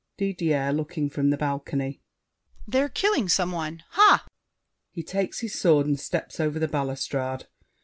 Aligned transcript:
DIDIER 0.17 0.73
(looking 0.73 1.11
from 1.11 1.29
the 1.29 1.37
balcony). 1.37 2.01
They're 2.67 2.89
killing 2.89 3.29
some 3.29 3.51
one! 3.51 3.83
Ha! 3.89 4.25
[He 4.89 5.03
takes 5.03 5.41
his 5.41 5.53
sword 5.53 5.85
and 5.85 5.99
step's 5.99 6.39
over 6.39 6.57
the 6.57 6.67
balustrade. 6.67 7.45